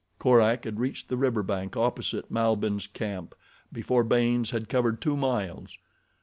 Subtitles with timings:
[0.17, 3.35] Korak had reached the river bank opposite Malbihn's camp
[3.71, 5.77] before Baynes had covered two miles.